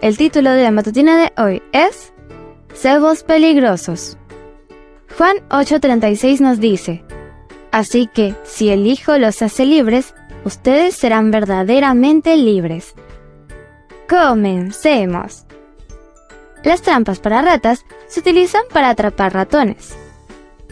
El 0.00 0.16
título 0.16 0.52
de 0.52 0.62
la 0.62 0.70
matutina 0.70 1.18
de 1.18 1.42
hoy 1.42 1.60
es 1.72 2.12
Cebos 2.72 3.24
peligrosos. 3.24 4.16
Juan 5.16 5.38
8:36 5.48 6.40
nos 6.40 6.60
dice, 6.60 7.02
Así 7.72 8.06
que, 8.06 8.36
si 8.44 8.68
el 8.68 8.86
Hijo 8.86 9.18
los 9.18 9.42
hace 9.42 9.66
libres, 9.66 10.14
ustedes 10.44 10.94
serán 10.94 11.32
verdaderamente 11.32 12.36
libres. 12.36 12.94
Comencemos. 14.08 15.46
Las 16.62 16.82
trampas 16.82 17.18
para 17.18 17.42
ratas 17.42 17.84
se 18.06 18.20
utilizan 18.20 18.62
para 18.72 18.90
atrapar 18.90 19.34
ratones. 19.34 19.96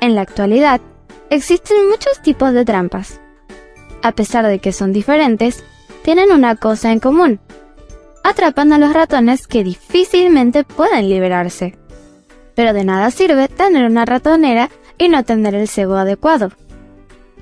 En 0.00 0.14
la 0.14 0.20
actualidad, 0.20 0.80
existen 1.28 1.88
muchos 1.88 2.22
tipos 2.22 2.52
de 2.52 2.64
trampas. 2.64 3.20
A 4.00 4.12
pesar 4.12 4.46
de 4.46 4.60
que 4.60 4.72
son 4.72 4.92
diferentes, 4.92 5.64
tienen 6.02 6.30
una 6.30 6.54
cosa 6.54 6.92
en 6.92 7.00
común. 7.00 7.40
Atrapan 8.28 8.74
a 8.74 8.78
los 8.78 8.92
ratones 8.92 9.46
que 9.46 9.64
difícilmente 9.64 10.62
pueden 10.62 11.08
liberarse. 11.08 11.78
Pero 12.54 12.74
de 12.74 12.84
nada 12.84 13.10
sirve 13.10 13.48
tener 13.48 13.86
una 13.86 14.04
ratonera 14.04 14.68
y 14.98 15.08
no 15.08 15.24
tener 15.24 15.54
el 15.54 15.66
cebo 15.66 15.96
adecuado. 15.96 16.52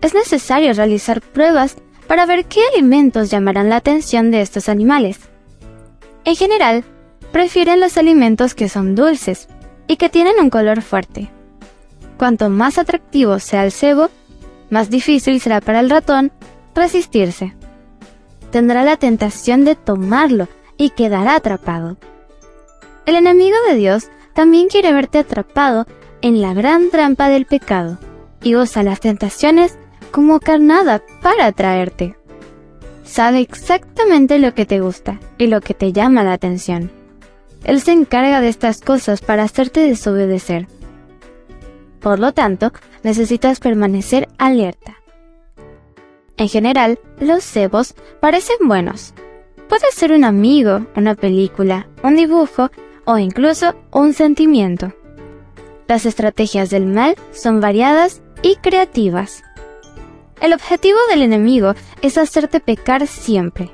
Es 0.00 0.14
necesario 0.14 0.72
realizar 0.72 1.20
pruebas 1.20 1.76
para 2.06 2.24
ver 2.24 2.46
qué 2.46 2.62
alimentos 2.72 3.28
llamarán 3.30 3.68
la 3.68 3.76
atención 3.76 4.30
de 4.30 4.40
estos 4.40 4.70
animales. 4.70 5.18
En 6.24 6.34
general, 6.34 6.82
prefieren 7.30 7.78
los 7.78 7.98
alimentos 7.98 8.54
que 8.54 8.70
son 8.70 8.94
dulces 8.94 9.48
y 9.86 9.96
que 9.96 10.08
tienen 10.08 10.40
un 10.40 10.48
color 10.48 10.80
fuerte. 10.80 11.28
Cuanto 12.16 12.48
más 12.48 12.78
atractivo 12.78 13.38
sea 13.38 13.66
el 13.66 13.72
cebo, 13.72 14.08
más 14.70 14.88
difícil 14.88 15.42
será 15.42 15.60
para 15.60 15.80
el 15.80 15.90
ratón 15.90 16.32
resistirse. 16.74 17.54
Tendrá 18.50 18.82
la 18.82 18.96
tentación 18.96 19.66
de 19.66 19.74
tomarlo 19.74 20.48
y 20.80 20.88
quedará 20.88 21.34
atrapado. 21.34 21.98
El 23.04 23.14
enemigo 23.14 23.56
de 23.68 23.76
Dios 23.76 24.08
también 24.32 24.68
quiere 24.68 24.94
verte 24.94 25.18
atrapado 25.18 25.86
en 26.22 26.40
la 26.40 26.54
gran 26.54 26.88
trampa 26.88 27.28
del 27.28 27.44
pecado 27.44 27.98
y 28.42 28.56
usa 28.56 28.82
las 28.82 28.98
tentaciones 28.98 29.76
como 30.10 30.40
carnada 30.40 31.02
para 31.20 31.44
atraerte. 31.44 32.16
Sabe 33.04 33.40
exactamente 33.40 34.38
lo 34.38 34.54
que 34.54 34.64
te 34.64 34.80
gusta 34.80 35.20
y 35.36 35.48
lo 35.48 35.60
que 35.60 35.74
te 35.74 35.92
llama 35.92 36.24
la 36.24 36.32
atención. 36.32 36.90
Él 37.64 37.82
se 37.82 37.92
encarga 37.92 38.40
de 38.40 38.48
estas 38.48 38.80
cosas 38.80 39.20
para 39.20 39.42
hacerte 39.42 39.80
desobedecer. 39.80 40.66
Por 42.00 42.18
lo 42.18 42.32
tanto, 42.32 42.72
necesitas 43.02 43.60
permanecer 43.60 44.30
alerta. 44.38 44.96
En 46.38 46.48
general, 46.48 46.98
los 47.18 47.44
cebos 47.44 47.94
parecen 48.22 48.56
buenos. 48.66 49.12
Puede 49.70 49.92
ser 49.92 50.10
un 50.10 50.24
amigo, 50.24 50.84
una 50.96 51.14
película, 51.14 51.86
un 52.02 52.16
dibujo 52.16 52.72
o 53.04 53.18
incluso 53.18 53.76
un 53.92 54.14
sentimiento. 54.14 54.92
Las 55.86 56.06
estrategias 56.06 56.70
del 56.70 56.86
mal 56.86 57.14
son 57.30 57.60
variadas 57.60 58.20
y 58.42 58.56
creativas. 58.56 59.44
El 60.40 60.54
objetivo 60.54 60.98
del 61.08 61.22
enemigo 61.22 61.74
es 62.02 62.18
hacerte 62.18 62.58
pecar 62.58 63.06
siempre. 63.06 63.70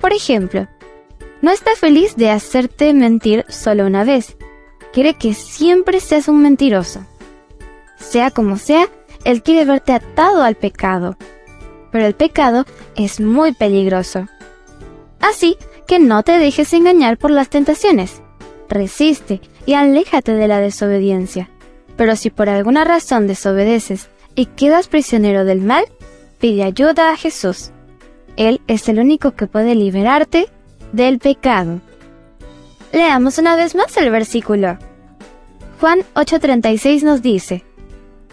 Por 0.00 0.12
ejemplo, 0.12 0.68
no 1.42 1.50
está 1.50 1.74
feliz 1.74 2.14
de 2.14 2.30
hacerte 2.30 2.94
mentir 2.94 3.44
solo 3.48 3.86
una 3.86 4.04
vez. 4.04 4.36
Quiere 4.92 5.14
que 5.14 5.34
siempre 5.34 5.98
seas 5.98 6.28
un 6.28 6.42
mentiroso. 6.42 7.04
Sea 7.96 8.30
como 8.30 8.56
sea, 8.56 8.88
él 9.24 9.42
quiere 9.42 9.64
verte 9.64 9.94
atado 9.94 10.44
al 10.44 10.54
pecado. 10.54 11.16
Pero 11.90 12.06
el 12.06 12.14
pecado 12.14 12.66
es 12.94 13.18
muy 13.18 13.52
peligroso. 13.52 14.28
Así 15.24 15.56
que 15.86 15.98
no 15.98 16.22
te 16.22 16.38
dejes 16.38 16.74
engañar 16.74 17.16
por 17.16 17.30
las 17.30 17.48
tentaciones. 17.48 18.20
Resiste 18.68 19.40
y 19.64 19.72
aléjate 19.72 20.34
de 20.34 20.48
la 20.48 20.60
desobediencia. 20.60 21.48
Pero 21.96 22.14
si 22.14 22.28
por 22.28 22.50
alguna 22.50 22.84
razón 22.84 23.26
desobedeces 23.26 24.10
y 24.34 24.46
quedas 24.46 24.88
prisionero 24.88 25.46
del 25.46 25.62
mal, 25.62 25.86
pide 26.40 26.62
ayuda 26.62 27.10
a 27.10 27.16
Jesús. 27.16 27.70
Él 28.36 28.60
es 28.66 28.86
el 28.90 28.98
único 28.98 29.30
que 29.30 29.46
puede 29.46 29.74
liberarte 29.74 30.48
del 30.92 31.18
pecado. 31.18 31.80
Leamos 32.92 33.38
una 33.38 33.56
vez 33.56 33.74
más 33.74 33.96
el 33.96 34.10
versículo. 34.10 34.76
Juan 35.80 36.00
8:36 36.14 37.02
nos 37.02 37.22
dice, 37.22 37.64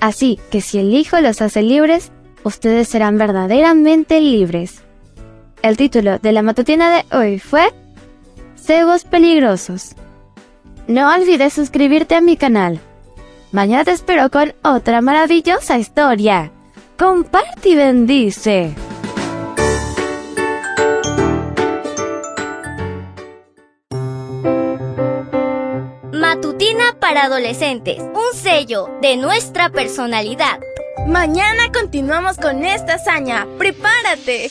Así 0.02 0.40
que 0.50 0.60
si 0.60 0.80
el 0.80 0.94
Hijo 0.94 1.22
los 1.22 1.42
hace 1.42 1.62
libres, 1.62 2.12
ustedes 2.44 2.90
serán 2.90 3.18
verdaderamente 3.18 4.20
libres. 4.20 4.82
El 5.62 5.78
título 5.78 6.18
de 6.18 6.32
la 6.32 6.42
matutina 6.42 6.90
de 6.90 7.16
hoy 7.16 7.38
fue 7.38 7.72
Cebos 8.56 9.04
peligrosos. 9.04 9.96
No 10.88 11.14
olvides 11.14 11.54
suscribirte 11.54 12.16
a 12.16 12.22
mi 12.22 12.36
canal. 12.36 12.80
Mañana 13.52 13.86
te 13.86 13.92
espero 13.92 14.32
con 14.32 14.56
otra 14.64 15.02
maravillosa 15.02 15.78
historia. 15.78 16.52
Comparte 16.98 17.70
y 17.70 17.76
bendice. 17.76 18.74
Matutina 26.12 26.96
para 27.00 27.26
adolescentes, 27.26 28.00
un 28.00 28.40
sello 28.40 28.90
de 29.02 29.16
nuestra 29.16 29.70
personalidad. 29.70 30.60
Mañana 31.06 31.72
continuamos 31.72 32.38
con 32.38 32.64
esta 32.64 32.96
hazaña. 32.96 33.46
¡Prepárate! 33.60 34.50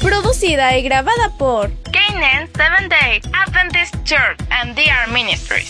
Producida 0.00 0.76
y 0.78 0.82
grabada 0.82 1.30
por 1.38 1.70
Canaan 1.90 2.48
Seven 2.56 2.88
Day 2.88 3.20
Adventist 3.32 3.94
Church 4.04 4.38
and 4.50 4.76
DR 4.76 5.10
Ministries. 5.12 5.68